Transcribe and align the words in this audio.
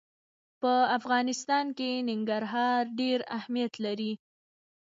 په 0.61 0.73
افغانستان 0.97 1.65
کې 1.77 1.89
ننګرهار 2.09 2.81
ډېر 2.99 3.19
اهمیت 3.37 3.73
لري. 3.85 4.13